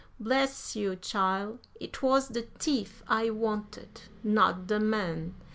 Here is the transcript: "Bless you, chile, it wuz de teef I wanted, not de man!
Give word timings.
"Bless 0.19 0.75
you, 0.75 0.95
chile, 0.95 1.59
it 1.79 2.01
wuz 2.01 2.21
de 2.29 2.41
teef 2.57 3.03
I 3.07 3.29
wanted, 3.29 4.01
not 4.23 4.65
de 4.65 4.79
man! 4.79 5.35